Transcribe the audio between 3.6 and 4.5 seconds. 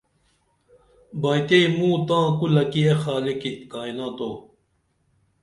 کائناتو